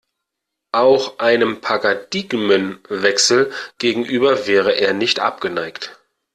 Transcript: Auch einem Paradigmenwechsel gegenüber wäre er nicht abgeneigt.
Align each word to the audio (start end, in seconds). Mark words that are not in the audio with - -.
Auch 0.71 1.19
einem 1.19 1.61
Paradigmenwechsel 1.61 3.53
gegenüber 3.77 4.47
wäre 4.47 4.71
er 4.71 4.93
nicht 4.95 5.19
abgeneigt. 5.19 5.99